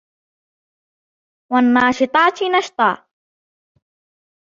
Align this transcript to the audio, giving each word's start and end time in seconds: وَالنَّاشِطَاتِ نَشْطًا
وَالنَّاشِطَاتِ 1.51 2.43
نَشْطًا 2.43 3.07